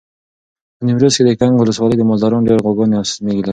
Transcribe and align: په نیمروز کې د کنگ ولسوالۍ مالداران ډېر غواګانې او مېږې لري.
په 0.75 0.81
نیمروز 0.87 1.13
کې 1.17 1.23
د 1.25 1.29
کنگ 1.39 1.53
ولسوالۍ 1.57 1.97
مالداران 2.09 2.43
ډېر 2.47 2.59
غواګانې 2.65 2.95
او 2.99 3.05
مېږې 3.25 3.41
لري. 3.43 3.49